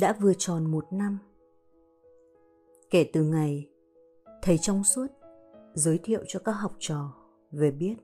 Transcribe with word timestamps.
đã 0.00 0.16
vừa 0.20 0.32
tròn 0.38 0.70
một 0.70 0.92
năm. 0.92 1.18
Kể 2.90 3.10
từ 3.12 3.22
ngày, 3.22 3.70
thầy 4.42 4.58
trong 4.58 4.84
suốt 4.84 5.06
giới 5.74 5.98
thiệu 6.02 6.24
cho 6.26 6.40
các 6.44 6.52
học 6.52 6.72
trò 6.78 7.14
về 7.50 7.70
biết. 7.70 7.96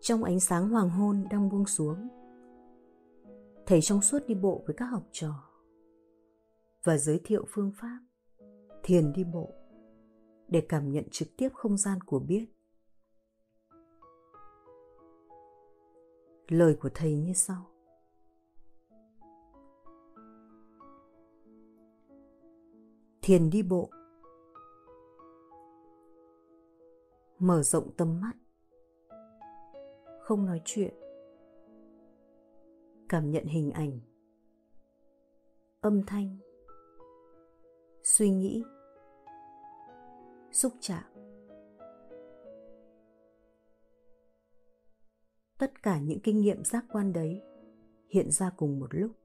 Trong 0.00 0.24
ánh 0.24 0.40
sáng 0.40 0.68
hoàng 0.68 0.90
hôn 0.90 1.24
đang 1.30 1.48
buông 1.48 1.66
xuống, 1.66 2.08
thầy 3.66 3.80
trong 3.80 4.00
suốt 4.00 4.18
đi 4.26 4.34
bộ 4.34 4.62
với 4.66 4.76
các 4.76 4.84
học 4.84 5.02
trò 5.12 5.32
và 6.84 6.98
giới 6.98 7.20
thiệu 7.24 7.44
phương 7.48 7.72
pháp 7.80 7.98
thiền 8.82 9.12
đi 9.12 9.24
bộ 9.24 9.54
để 10.48 10.66
cảm 10.68 10.92
nhận 10.92 11.04
trực 11.10 11.28
tiếp 11.36 11.48
không 11.54 11.78
gian 11.78 12.00
của 12.00 12.18
biết. 12.18 12.46
Lời 16.48 16.76
của 16.80 16.90
thầy 16.94 17.14
như 17.14 17.32
sau. 17.32 17.71
Thiền 23.22 23.50
đi 23.50 23.62
bộ. 23.62 23.90
Mở 27.38 27.62
rộng 27.62 27.90
tầm 27.96 28.20
mắt. 28.20 28.32
Không 30.20 30.46
nói 30.46 30.60
chuyện. 30.64 30.94
Cảm 33.08 33.30
nhận 33.30 33.44
hình 33.44 33.70
ảnh. 33.70 34.00
Âm 35.80 36.02
thanh. 36.06 36.38
Suy 38.02 38.30
nghĩ. 38.30 38.64
Xúc 40.52 40.72
chạm. 40.80 41.04
Tất 45.58 45.82
cả 45.82 45.98
những 46.00 46.20
kinh 46.20 46.40
nghiệm 46.40 46.64
giác 46.64 46.84
quan 46.92 47.12
đấy 47.12 47.42
hiện 48.08 48.30
ra 48.30 48.50
cùng 48.56 48.80
một 48.80 48.94
lúc. 48.94 49.21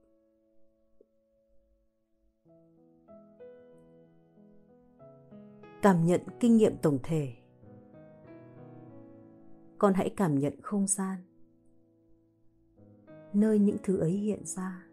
Cảm 5.82 6.04
nhận 6.04 6.20
kinh 6.40 6.56
nghiệm 6.56 6.76
tổng 6.82 6.98
thể. 7.02 7.34
Con 9.78 9.94
hãy 9.94 10.14
cảm 10.16 10.38
nhận 10.38 10.62
không 10.62 10.86
gian. 10.86 11.18
Nơi 13.32 13.58
những 13.58 13.76
thứ 13.82 13.98
ấy 13.98 14.12
hiện 14.12 14.44
ra. 14.44 14.86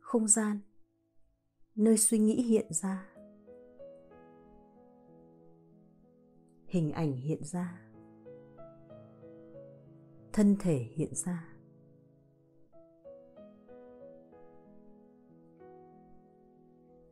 Không 0.00 0.28
gian. 0.28 0.60
Nơi 1.74 1.98
suy 1.98 2.18
nghĩ 2.18 2.42
hiện 2.42 2.66
ra. 2.72 3.06
Hình 6.66 6.92
ảnh 6.92 7.16
hiện 7.16 7.44
ra. 7.44 7.82
Thân 10.32 10.56
thể 10.60 10.76
hiện 10.94 11.14
ra. 11.14 11.48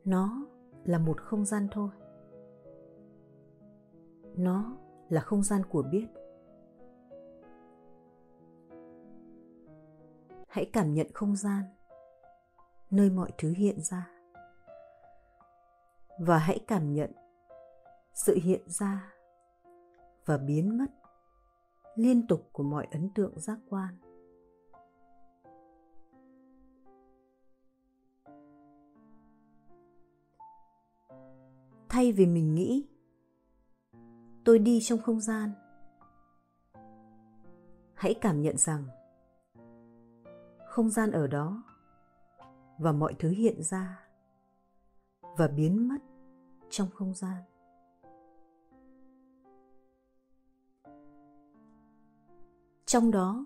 Nó 0.05 0.48
là 0.89 0.97
một 0.97 1.21
không 1.21 1.45
gian 1.45 1.67
thôi. 1.71 1.89
Nó 4.35 4.77
là 5.09 5.21
không 5.21 5.43
gian 5.43 5.61
của 5.69 5.83
biết. 5.91 6.07
Hãy 10.47 10.69
cảm 10.73 10.93
nhận 10.93 11.07
không 11.13 11.35
gian, 11.35 11.63
nơi 12.91 13.09
mọi 13.09 13.31
thứ 13.37 13.53
hiện 13.57 13.81
ra. 13.81 14.09
Và 16.19 16.37
hãy 16.37 16.59
cảm 16.67 16.93
nhận 16.93 17.11
sự 18.13 18.39
hiện 18.43 18.61
ra 18.65 19.13
và 20.25 20.37
biến 20.37 20.77
mất 20.77 20.91
liên 21.95 22.27
tục 22.27 22.49
của 22.51 22.63
mọi 22.63 22.87
ấn 22.91 23.09
tượng 23.15 23.39
giác 23.39 23.57
quan. 23.69 24.08
Thay 31.89 32.11
vì 32.11 32.25
mình 32.25 32.55
nghĩ. 32.55 32.87
Tôi 34.43 34.59
đi 34.59 34.79
trong 34.81 34.99
không 34.99 35.19
gian. 35.19 35.51
Hãy 37.93 38.15
cảm 38.21 38.41
nhận 38.41 38.57
rằng, 38.57 38.83
không 40.67 40.89
gian 40.89 41.11
ở 41.11 41.27
đó 41.27 41.63
và 42.77 42.91
mọi 42.91 43.15
thứ 43.19 43.29
hiện 43.29 43.63
ra 43.63 43.99
và 45.37 45.47
biến 45.47 45.87
mất 45.87 45.97
trong 46.69 46.89
không 46.93 47.13
gian. 47.13 47.43
Trong 52.85 53.11
đó, 53.11 53.45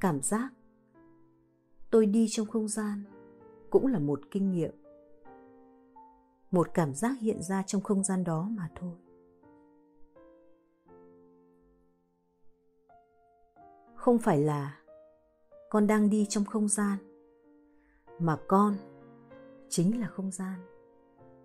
cảm 0.00 0.20
giác 0.22 0.50
tôi 1.90 2.06
đi 2.06 2.26
trong 2.30 2.46
không 2.46 2.68
gian 2.68 3.04
cũng 3.70 3.86
là 3.86 3.98
một 3.98 4.20
kinh 4.30 4.52
nghiệm 4.52 4.85
một 6.56 6.74
cảm 6.74 6.94
giác 6.94 7.18
hiện 7.20 7.42
ra 7.42 7.62
trong 7.62 7.80
không 7.80 8.04
gian 8.04 8.24
đó 8.24 8.48
mà 8.50 8.70
thôi. 8.74 8.96
Không 13.94 14.18
phải 14.18 14.38
là 14.38 14.80
con 15.70 15.86
đang 15.86 16.10
đi 16.10 16.26
trong 16.28 16.44
không 16.44 16.68
gian, 16.68 16.98
mà 18.18 18.38
con 18.48 18.76
chính 19.68 20.00
là 20.00 20.08
không 20.08 20.30
gian, 20.30 20.60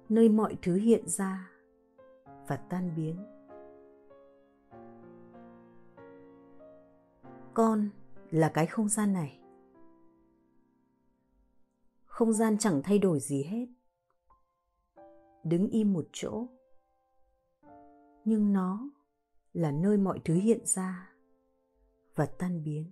nơi 0.09 0.29
mọi 0.29 0.57
thứ 0.61 0.75
hiện 0.75 1.07
ra 1.07 1.51
và 2.47 2.57
tan 2.57 2.93
biến. 2.95 3.25
Con 7.53 7.89
là 8.29 8.51
cái 8.53 8.65
không 8.65 8.89
gian 8.89 9.13
này. 9.13 9.39
Không 12.05 12.33
gian 12.33 12.57
chẳng 12.57 12.81
thay 12.83 12.99
đổi 12.99 13.19
gì 13.19 13.43
hết 13.43 13.80
đứng 15.43 15.67
im 15.67 15.93
một 15.93 16.05
chỗ. 16.11 16.47
Nhưng 18.25 18.53
nó 18.53 18.89
là 19.53 19.71
nơi 19.71 19.97
mọi 19.97 20.19
thứ 20.25 20.33
hiện 20.33 20.65
ra 20.65 21.09
và 22.15 22.25
tan 22.25 22.63
biến. 22.63 22.91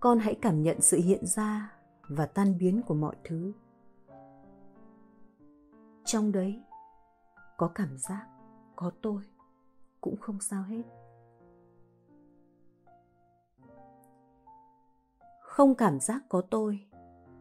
Con 0.00 0.18
hãy 0.18 0.38
cảm 0.42 0.62
nhận 0.62 0.80
sự 0.80 0.96
hiện 0.96 1.26
ra 1.26 1.78
và 2.08 2.26
tan 2.26 2.58
biến 2.58 2.82
của 2.86 2.94
mọi 2.94 3.16
thứ. 3.24 3.52
Trong 6.04 6.32
đấy 6.32 6.62
có 7.56 7.70
cảm 7.74 7.98
giác, 7.98 8.26
có 8.76 8.90
tôi, 9.02 9.22
cũng 10.00 10.16
không 10.16 10.40
sao 10.40 10.62
hết. 10.62 10.82
Không 15.40 15.74
cảm 15.74 16.00
giác 16.00 16.22
có 16.28 16.42
tôi 16.50 16.86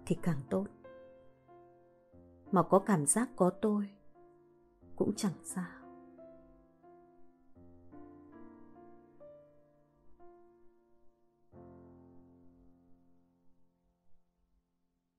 thì 0.05 0.17
càng 0.21 0.41
tốt. 0.49 0.65
Mà 2.51 2.63
có 2.63 2.79
cảm 2.79 3.05
giác 3.05 3.29
có 3.35 3.49
tôi 3.61 3.89
cũng 4.95 5.13
chẳng 5.15 5.33
sao. 5.43 5.65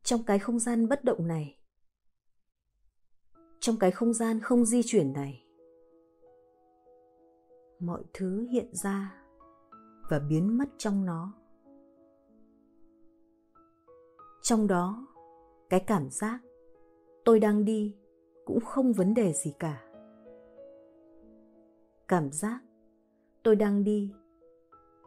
Trong 0.03 0.23
cái 0.27 0.39
không 0.39 0.59
gian 0.59 0.89
bất 0.89 1.05
động 1.05 1.27
này, 1.27 1.59
trong 3.61 3.77
cái 3.79 3.91
không 3.91 4.15
gian 4.15 4.41
không 4.41 4.67
di 4.67 4.83
chuyển 4.85 5.13
này, 5.13 5.47
mọi 7.81 8.05
thứ 8.13 8.47
hiện 8.51 8.75
ra 8.75 9.23
và 10.11 10.19
biến 10.19 10.59
mất 10.59 10.69
trong 10.79 11.05
nó. 11.05 11.46
Trong 14.47 14.67
đó, 14.67 15.07
cái 15.71 15.81
cảm 15.81 16.11
giác 16.11 16.41
tôi 17.25 17.41
đang 17.41 17.65
đi 17.65 17.97
cũng 18.45 18.61
không 18.61 18.93
vấn 18.93 19.15
đề 19.15 19.33
gì 19.33 19.55
cả. 19.59 19.83
Cảm 22.09 22.31
giác 22.33 22.61
tôi 23.43 23.57
đang 23.57 23.85
đi 23.85 24.13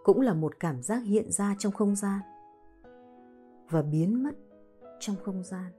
cũng 0.03 0.21
là 0.21 0.33
một 0.33 0.59
cảm 0.59 0.83
giác 0.83 1.03
hiện 1.03 1.31
ra 1.31 1.55
trong 1.59 1.71
không 1.71 1.95
gian 1.95 2.19
và 3.69 3.81
biến 3.81 4.23
mất 4.23 4.35
trong 4.99 5.15
không 5.23 5.43
gian. 5.43 5.71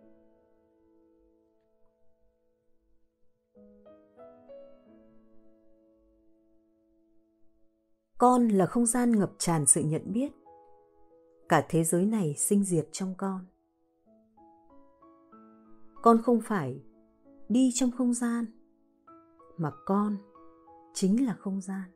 Con 8.18 8.48
là 8.48 8.66
không 8.66 8.86
gian 8.86 9.12
ngập 9.18 9.32
tràn 9.38 9.66
sự 9.66 9.82
nhận 9.82 10.12
biết 10.12 10.39
cả 11.50 11.66
thế 11.68 11.84
giới 11.84 12.06
này 12.06 12.34
sinh 12.34 12.64
diệt 12.64 12.88
trong 12.92 13.14
con. 13.18 13.46
Con 16.02 16.22
không 16.22 16.40
phải 16.40 16.82
đi 17.48 17.70
trong 17.74 17.90
không 17.90 18.14
gian, 18.14 18.44
mà 19.56 19.70
con 19.86 20.16
chính 20.94 21.26
là 21.26 21.34
không 21.34 21.60
gian. 21.60 21.90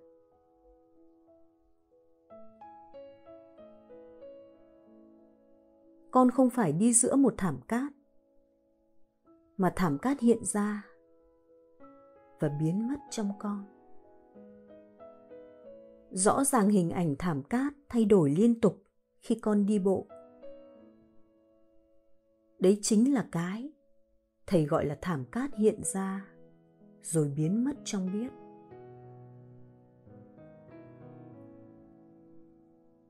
Con 6.10 6.30
không 6.30 6.50
phải 6.50 6.72
đi 6.72 6.92
giữa 6.92 7.16
một 7.16 7.34
thảm 7.38 7.60
cát, 7.68 7.92
mà 9.56 9.72
thảm 9.76 9.98
cát 9.98 10.20
hiện 10.20 10.44
ra 10.44 10.86
và 12.40 12.48
biến 12.60 12.88
mất 12.88 12.98
trong 13.10 13.32
con. 13.38 13.64
Rõ 16.10 16.44
ràng 16.44 16.68
hình 16.68 16.90
ảnh 16.90 17.14
thảm 17.18 17.42
cát 17.42 17.72
thay 17.88 18.04
đổi 18.04 18.30
liên 18.30 18.60
tục 18.60 18.83
khi 19.24 19.34
con 19.34 19.66
đi 19.66 19.78
bộ. 19.78 20.06
Đấy 22.58 22.78
chính 22.82 23.14
là 23.14 23.28
cái 23.32 23.72
thầy 24.46 24.64
gọi 24.64 24.86
là 24.86 24.98
thảm 25.02 25.24
cát 25.32 25.54
hiện 25.54 25.84
ra 25.84 26.26
rồi 27.02 27.32
biến 27.36 27.64
mất 27.64 27.72
trong 27.84 28.12
biết 28.12 28.28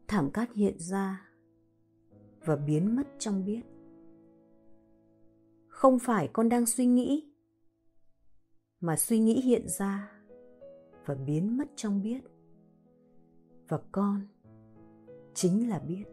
thảm 0.09 0.31
cát 0.31 0.53
hiện 0.53 0.79
ra 0.79 1.31
và 2.45 2.57
biến 2.57 2.97
mất 2.97 3.07
trong 3.19 3.45
biết 3.45 3.63
không 5.69 5.99
phải 5.99 6.31
con 6.33 6.49
đang 6.49 6.67
suy 6.67 6.87
nghĩ, 6.87 7.33
mà 8.81 8.97
suy 8.97 9.19
nghĩ 9.19 9.41
hiện 9.41 9.69
ra 9.69 10.11
và 11.07 11.15
biến 11.15 11.57
mất 11.57 11.69
trong 11.77 12.03
biết 12.03 12.21
và 13.69 13.81
con 13.93 14.27
chính 15.35 15.69
là 15.69 15.79
biết. 15.79 16.05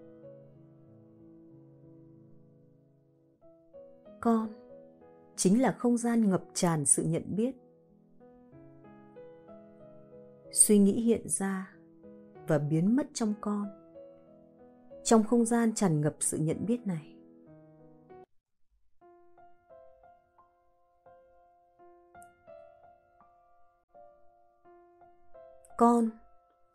Con, 4.22 4.50
chính 5.36 5.62
là 5.62 5.72
không 5.72 5.98
gian 5.98 6.30
ngập 6.30 6.44
tràn 6.54 6.86
sự 6.86 7.04
nhận 7.04 7.24
biết. 7.36 7.56
Suy 10.52 10.80
nghĩ 10.80 11.02
hiện 11.02 11.30
ra 11.30 11.76
và 12.48 12.60
biến 12.60 12.96
mất 12.96 13.08
trong 13.14 13.34
con, 13.42 13.68
trong 15.04 15.24
không 15.24 15.46
gian 15.46 15.76
tràn 15.76 16.02
ngập 16.02 16.16
sự 16.20 16.38
nhận 16.38 16.66
biết 16.66 16.88
này. 16.88 17.16
Con 25.78 26.10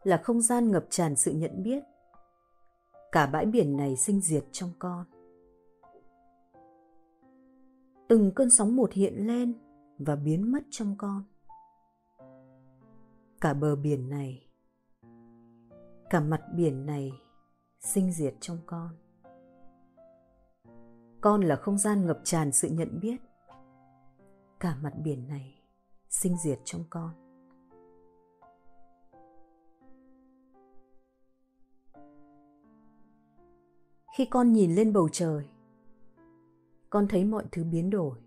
là 0.03 0.17
không 0.17 0.41
gian 0.41 0.71
ngập 0.71 0.87
tràn 0.91 1.17
sự 1.17 1.33
nhận 1.33 1.63
biết 1.63 1.83
cả 3.13 3.27
bãi 3.27 3.47
biển 3.47 3.77
này 3.77 3.97
sinh 3.97 4.21
diệt 4.21 4.45
trong 4.53 4.71
con. 4.79 5.05
Từng 8.09 8.33
cơn 8.35 8.51
sóng 8.51 8.77
một 8.77 8.93
hiện 8.93 9.27
lên 9.27 9.55
và 9.99 10.17
biến 10.17 10.53
mất 10.53 10.61
trong 10.71 10.95
con. 10.99 11.25
Cả 13.41 13.55
bờ 13.55 13.77
biển 13.77 14.09
này, 14.09 14.47
cả 16.11 16.21
mặt 16.21 16.43
biển 16.55 16.87
này 16.87 17.13
sinh 17.81 18.13
diệt 18.13 18.35
trong 18.41 18.59
con. 18.67 18.89
Con 21.21 21.41
là 21.41 21.57
không 21.57 21.79
gian 21.79 22.07
ngập 22.07 22.21
tràn 22.25 22.53
sự 22.53 22.69
nhận 22.69 23.01
biết. 23.01 23.21
Cả 24.61 24.77
mặt 24.83 24.93
biển 25.05 25.29
này 25.29 25.55
sinh 26.09 26.37
diệt 26.45 26.59
trong 26.65 26.85
con. 26.91 27.26
Khi 34.17 34.25
con 34.25 34.53
nhìn 34.53 34.75
lên 34.75 34.93
bầu 34.93 35.09
trời, 35.13 35.45
con 36.91 37.09
thấy 37.09 37.25
mọi 37.25 37.45
thứ 37.53 37.65
biến 37.65 37.91
đổi. 37.91 38.19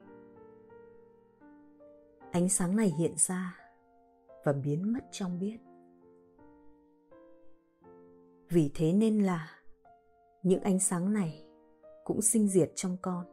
Ánh 2.32 2.50
sáng 2.50 2.76
này 2.76 2.94
hiện 3.00 3.14
ra 3.18 3.58
và 4.44 4.54
biến 4.54 4.94
mất 4.94 5.00
trong 5.12 5.40
biết. 5.40 5.58
Vì 8.50 8.72
thế 8.74 8.94
nên 8.94 9.24
là 9.24 9.52
những 10.44 10.62
ánh 10.62 10.80
sáng 10.80 11.14
này 11.14 11.46
cũng 12.04 12.22
sinh 12.22 12.48
diệt 12.48 12.72
trong 12.76 12.98
con. 13.02 13.26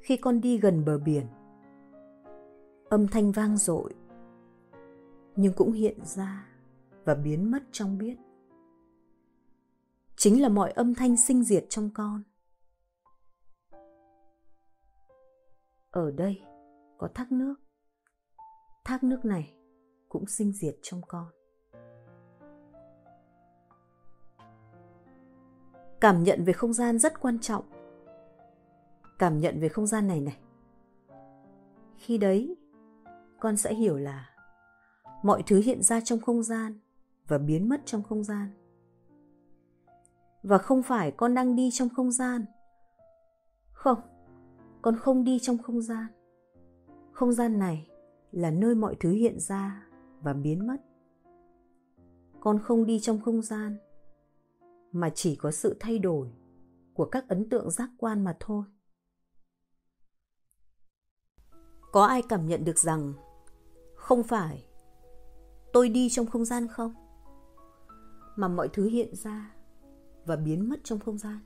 Khi 0.00 0.16
con 0.16 0.40
đi 0.40 0.58
gần 0.58 0.84
bờ 0.84 0.98
biển, 0.98 1.26
âm 2.88 3.08
thanh 3.08 3.32
vang 3.32 3.56
dội 3.56 3.94
nhưng 5.36 5.52
cũng 5.52 5.72
hiện 5.72 5.98
ra 6.04 6.48
và 7.04 7.14
biến 7.14 7.50
mất 7.50 7.62
trong 7.72 7.98
biết. 7.98 8.16
Chính 10.16 10.42
là 10.42 10.48
mọi 10.48 10.70
âm 10.70 10.94
thanh 10.94 11.16
sinh 11.16 11.44
diệt 11.44 11.66
trong 11.68 11.90
con. 11.94 12.22
Ở 15.90 16.10
đây 16.10 16.40
có 16.98 17.08
thác 17.14 17.32
nước. 17.32 17.54
Thác 18.84 19.04
nước 19.04 19.24
này 19.24 19.54
cũng 20.08 20.26
sinh 20.26 20.52
diệt 20.52 20.74
trong 20.82 21.00
con. 21.08 21.26
Cảm 26.00 26.22
nhận 26.22 26.44
về 26.44 26.52
không 26.52 26.72
gian 26.72 26.98
rất 26.98 27.20
quan 27.20 27.38
trọng. 27.38 27.64
Cảm 29.18 29.38
nhận 29.38 29.60
về 29.60 29.68
không 29.68 29.86
gian 29.86 30.06
này 30.08 30.20
này. 30.20 30.38
Khi 31.96 32.18
đấy, 32.18 32.56
con 33.40 33.56
sẽ 33.56 33.74
hiểu 33.74 33.96
là 33.96 34.33
mọi 35.24 35.42
thứ 35.46 35.60
hiện 35.60 35.82
ra 35.82 36.00
trong 36.00 36.20
không 36.20 36.42
gian 36.42 36.78
và 37.28 37.38
biến 37.38 37.68
mất 37.68 37.80
trong 37.84 38.02
không 38.02 38.24
gian. 38.24 38.48
Và 40.42 40.58
không 40.58 40.82
phải 40.82 41.10
con 41.10 41.34
đang 41.34 41.56
đi 41.56 41.70
trong 41.70 41.88
không 41.88 42.12
gian. 42.12 42.44
Không, 43.72 43.98
con 44.82 44.96
không 44.96 45.24
đi 45.24 45.38
trong 45.38 45.58
không 45.58 45.82
gian. 45.82 46.06
Không 47.12 47.32
gian 47.32 47.58
này 47.58 47.88
là 48.32 48.50
nơi 48.50 48.74
mọi 48.74 48.96
thứ 49.00 49.10
hiện 49.10 49.40
ra 49.40 49.86
và 50.22 50.32
biến 50.32 50.66
mất. 50.66 50.76
Con 52.40 52.58
không 52.62 52.86
đi 52.86 53.00
trong 53.00 53.20
không 53.20 53.42
gian, 53.42 53.78
mà 54.92 55.10
chỉ 55.14 55.36
có 55.36 55.50
sự 55.50 55.76
thay 55.80 55.98
đổi 55.98 56.32
của 56.94 57.04
các 57.04 57.28
ấn 57.28 57.48
tượng 57.48 57.70
giác 57.70 57.90
quan 57.98 58.24
mà 58.24 58.36
thôi. 58.40 58.64
Có 61.92 62.04
ai 62.04 62.22
cảm 62.28 62.46
nhận 62.46 62.64
được 62.64 62.78
rằng 62.78 63.12
không 63.96 64.22
phải 64.22 64.73
tôi 65.74 65.88
đi 65.88 66.08
trong 66.10 66.26
không 66.26 66.44
gian 66.44 66.68
không? 66.68 66.94
Mà 68.36 68.48
mọi 68.48 68.68
thứ 68.68 68.86
hiện 68.86 69.14
ra 69.14 69.54
và 70.24 70.36
biến 70.36 70.68
mất 70.68 70.76
trong 70.84 70.98
không 70.98 71.18
gian. 71.18 71.38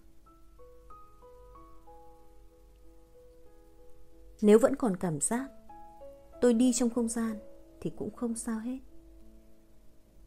Nếu 4.40 4.58
vẫn 4.58 4.76
còn 4.76 4.96
cảm 4.96 5.20
giác 5.20 5.50
tôi 6.40 6.54
đi 6.54 6.72
trong 6.72 6.90
không 6.90 7.08
gian 7.08 7.38
thì 7.80 7.90
cũng 7.96 8.14
không 8.14 8.34
sao 8.34 8.58
hết. 8.58 8.78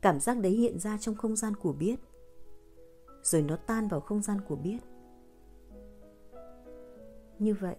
Cảm 0.02 0.20
giác 0.20 0.38
đấy 0.38 0.52
hiện 0.52 0.80
ra 0.80 0.98
trong 0.98 1.16
không 1.16 1.36
gian 1.36 1.56
của 1.56 1.74
biết, 1.74 2.00
rồi 3.24 3.42
nó 3.42 3.56
tan 3.56 3.88
vào 3.88 4.00
không 4.00 4.22
gian 4.22 4.42
của 4.42 4.56
biết. 4.56 4.80
Như 7.40 7.54
vậy, 7.54 7.76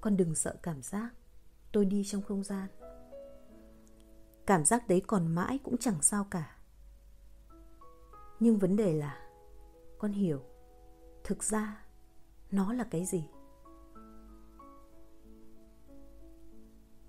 con 0.00 0.16
đừng 0.16 0.34
sợ 0.34 0.56
cảm 0.62 0.82
giác 0.82 1.10
tôi 1.72 1.84
đi 1.84 2.04
trong 2.04 2.22
không 2.22 2.44
gian 2.44 2.68
cảm 4.46 4.64
giác 4.64 4.88
đấy 4.88 5.02
còn 5.06 5.34
mãi 5.34 5.58
cũng 5.64 5.76
chẳng 5.78 6.02
sao 6.02 6.24
cả. 6.30 6.56
Nhưng 8.40 8.58
vấn 8.58 8.76
đề 8.76 8.94
là, 8.94 9.20
con 9.98 10.12
hiểu, 10.12 10.42
thực 11.24 11.42
ra 11.42 11.84
nó 12.50 12.72
là 12.72 12.84
cái 12.90 13.04
gì? 13.04 13.28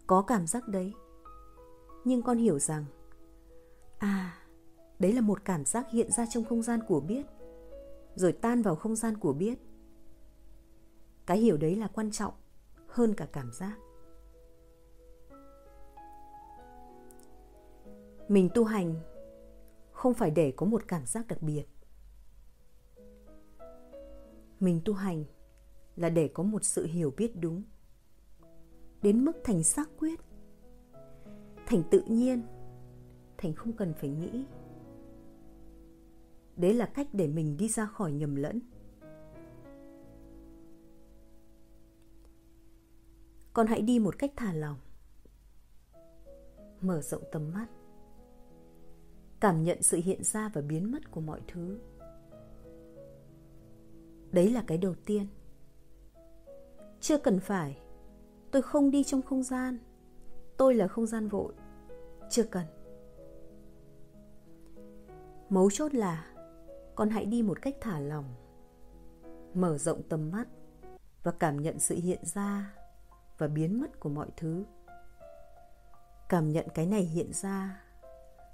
Có 0.08 0.22
cảm 0.22 0.48
giác 0.48 0.68
đấy, 0.68 0.94
nhưng 2.04 2.22
con 2.22 2.38
hiểu 2.38 2.60
rằng 2.60 2.86
à 3.98 4.38
đấy 5.00 5.14
là 5.14 5.22
một 5.22 5.46
cảm 5.46 5.66
giác 5.66 5.90
hiện 5.92 6.12
ra 6.12 6.26
trong 6.30 6.46
không 6.46 6.62
gian 6.62 6.80
của 6.88 7.00
biết, 7.00 7.26
rồi 8.16 8.32
tan 8.32 8.62
vào 8.62 8.76
không 8.76 8.96
gian 8.96 9.18
của 9.18 9.34
biết. 9.34 9.60
Cái 11.26 11.38
hiểu 11.38 11.58
đấy 11.58 11.76
là 11.76 11.88
quan 11.88 12.12
trọng 12.12 12.34
hơn 12.88 13.14
cả 13.14 13.28
cảm 13.32 13.52
giác. 13.54 13.78
Mình 18.28 18.50
tu 18.54 18.64
hành 18.64 18.96
không 19.92 20.14
phải 20.14 20.32
để 20.32 20.54
có 20.58 20.66
một 20.66 20.88
cảm 20.88 21.06
giác 21.06 21.28
đặc 21.28 21.42
biệt. 21.42 21.66
Mình 24.60 24.82
tu 24.86 24.94
hành 24.94 25.24
là 25.96 26.10
để 26.10 26.28
có 26.28 26.44
một 26.44 26.64
sự 26.64 26.86
hiểu 26.86 27.14
biết 27.18 27.32
đúng, 27.36 27.64
đến 29.02 29.26
mức 29.26 29.32
thành 29.44 29.64
xác 29.64 29.90
quyết, 30.00 30.20
thành 31.66 31.84
tự 31.92 32.02
nhiên, 32.08 32.42
thành 33.38 33.54
không 33.54 33.74
cần 33.74 33.94
phải 33.94 34.10
nghĩ. 34.10 34.46
Đấy 36.56 36.74
là 36.74 36.86
cách 36.86 37.08
để 37.14 37.28
mình 37.28 37.58
đi 37.58 37.68
ra 37.68 37.86
khỏi 37.86 38.12
nhầm 38.12 38.36
lẫn. 38.36 38.60
Con 43.54 43.68
hãy 43.68 43.82
đi 43.82 44.00
một 44.00 44.20
cách 44.20 44.32
thả 44.36 44.54
lòng 44.54 44.78
mở 46.82 47.02
rộng 47.02 47.24
tầm 47.32 47.52
mắt 47.54 47.68
cảm 49.46 49.64
nhận 49.64 49.82
sự 49.82 50.02
hiện 50.04 50.24
ra 50.24 50.50
và 50.54 50.62
biến 50.62 50.92
mất 50.92 51.12
của 51.12 51.22
mọi 51.22 51.42
thứ. 51.48 51.80
Đấy 54.32 54.52
là 54.52 54.64
cái 54.68 54.78
đầu 54.78 54.96
tiên. 55.06 55.28
Chưa 57.00 57.18
cần 57.18 57.40
phải 57.40 57.78
tôi 58.52 58.62
không 58.62 58.92
đi 58.92 59.04
trong 59.04 59.22
không 59.22 59.44
gian. 59.44 59.78
Tôi 60.58 60.76
là 60.76 60.88
không 60.88 61.06
gian 61.06 61.28
vội. 61.28 61.54
Chưa 62.30 62.44
cần. 62.44 62.66
Mấu 65.50 65.70
chốt 65.72 65.94
là 65.94 66.28
con 66.96 67.10
hãy 67.10 67.26
đi 67.26 67.42
một 67.42 67.62
cách 67.62 67.76
thả 67.82 68.00
lỏng, 68.00 68.36
mở 69.54 69.78
rộng 69.78 70.02
tầm 70.10 70.32
mắt 70.32 70.48
và 71.24 71.32
cảm 71.32 71.62
nhận 71.62 71.80
sự 71.80 71.96
hiện 71.96 72.22
ra 72.24 72.74
và 73.38 73.48
biến 73.48 73.82
mất 73.82 74.00
của 74.00 74.10
mọi 74.10 74.28
thứ. 74.38 74.66
Cảm 76.30 76.52
nhận 76.52 76.68
cái 76.74 76.86
này 76.86 77.02
hiện 77.02 77.34
ra 77.34 77.85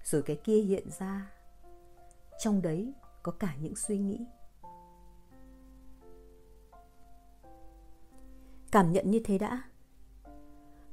rồi 0.03 0.21
cái 0.21 0.35
kia 0.43 0.61
hiện 0.61 0.87
ra. 0.99 1.31
Trong 2.39 2.61
đấy 2.61 2.93
có 3.23 3.31
cả 3.31 3.55
những 3.61 3.75
suy 3.75 3.97
nghĩ. 3.97 4.25
Cảm 8.71 8.91
nhận 8.91 9.11
như 9.11 9.21
thế 9.23 9.37
đã. 9.37 9.61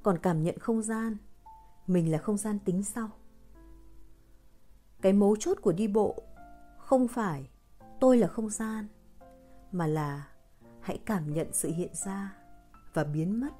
Còn 0.02 0.18
cảm 0.18 0.42
nhận 0.42 0.58
không 0.58 0.82
gian, 0.82 1.16
mình 1.86 2.12
là 2.12 2.18
không 2.18 2.36
gian 2.36 2.58
tính 2.58 2.82
sau. 2.82 3.10
Cái 5.00 5.12
mấu 5.12 5.36
chốt 5.36 5.58
của 5.62 5.72
đi 5.72 5.88
bộ 5.88 6.22
không 6.78 7.08
phải 7.08 7.50
tôi 8.00 8.18
là 8.18 8.28
không 8.28 8.50
gian, 8.50 8.88
mà 9.72 9.86
là 9.86 10.28
hãy 10.80 10.98
cảm 11.06 11.34
nhận 11.34 11.52
sự 11.52 11.70
hiện 11.72 11.94
ra 11.94 12.36
và 12.94 13.04
biến 13.04 13.40
mất 13.40 13.50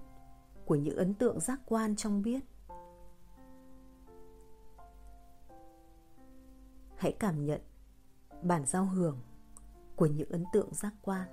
của 0.65 0.75
những 0.75 0.97
ấn 0.97 1.15
tượng 1.15 1.41
giác 1.41 1.61
quan 1.67 1.97
trong 1.97 2.23
biết. 2.23 2.41
Hãy 6.99 7.17
cảm 7.21 7.47
nhận 7.47 7.61
bản 8.43 8.67
giao 8.67 8.85
hưởng 8.85 9.21
của 9.97 10.07
những 10.07 10.31
ấn 10.31 10.45
tượng 10.53 10.75
giác 10.75 10.95
quan. 11.03 11.29